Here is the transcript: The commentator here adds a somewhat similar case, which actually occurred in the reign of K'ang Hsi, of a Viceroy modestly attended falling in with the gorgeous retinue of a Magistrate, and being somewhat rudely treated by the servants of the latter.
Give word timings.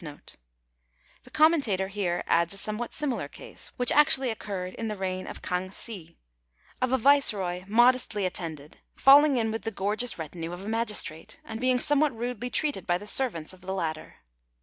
The 0.01 1.29
commentator 1.31 1.87
here 1.89 2.23
adds 2.25 2.55
a 2.55 2.57
somewhat 2.57 2.91
similar 2.91 3.27
case, 3.27 3.71
which 3.77 3.91
actually 3.91 4.31
occurred 4.31 4.73
in 4.73 4.87
the 4.87 4.95
reign 4.97 5.27
of 5.27 5.43
K'ang 5.43 5.67
Hsi, 5.69 6.17
of 6.81 6.91
a 6.91 6.97
Viceroy 6.97 7.65
modestly 7.67 8.25
attended 8.25 8.79
falling 8.95 9.37
in 9.37 9.51
with 9.51 9.61
the 9.61 9.69
gorgeous 9.69 10.17
retinue 10.17 10.53
of 10.53 10.65
a 10.65 10.67
Magistrate, 10.67 11.39
and 11.45 11.61
being 11.61 11.79
somewhat 11.79 12.15
rudely 12.17 12.49
treated 12.49 12.87
by 12.87 12.97
the 12.97 13.05
servants 13.05 13.53
of 13.53 13.61
the 13.61 13.73
latter. 13.75 14.15